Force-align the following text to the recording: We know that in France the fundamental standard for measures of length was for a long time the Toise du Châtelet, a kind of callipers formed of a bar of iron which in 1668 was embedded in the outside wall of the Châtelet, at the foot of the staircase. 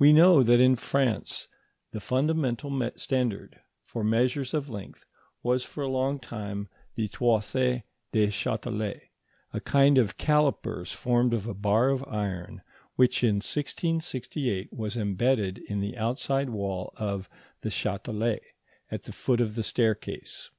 We 0.00 0.12
know 0.12 0.42
that 0.42 0.58
in 0.58 0.74
France 0.74 1.46
the 1.92 2.00
fundamental 2.00 2.68
standard 2.96 3.60
for 3.84 4.02
measures 4.02 4.54
of 4.54 4.68
length 4.68 5.04
was 5.44 5.62
for 5.62 5.84
a 5.84 5.88
long 5.88 6.18
time 6.18 6.68
the 6.96 7.06
Toise 7.06 7.52
du 8.10 8.26
Châtelet, 8.26 9.02
a 9.52 9.60
kind 9.60 9.98
of 9.98 10.16
callipers 10.16 10.90
formed 10.92 11.32
of 11.32 11.46
a 11.46 11.54
bar 11.54 11.90
of 11.90 12.02
iron 12.08 12.62
which 12.96 13.22
in 13.22 13.36
1668 13.36 14.72
was 14.72 14.96
embedded 14.96 15.58
in 15.58 15.78
the 15.78 15.96
outside 15.96 16.48
wall 16.50 16.92
of 16.96 17.28
the 17.60 17.68
Châtelet, 17.70 18.40
at 18.90 19.04
the 19.04 19.12
foot 19.12 19.40
of 19.40 19.54
the 19.54 19.62
staircase. 19.62 20.50